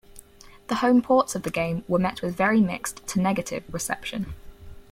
[0.67, 4.33] The home ports of the game were met with very mixed to negative reception.